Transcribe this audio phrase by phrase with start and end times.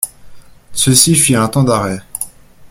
[0.73, 2.01] Ceci fit un temps d'arrêt.